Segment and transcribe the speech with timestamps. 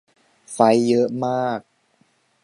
[0.51, 1.59] ไฟลท์เยอะมาก